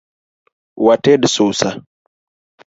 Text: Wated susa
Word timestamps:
Wated 0.83 1.27
susa 1.33 1.69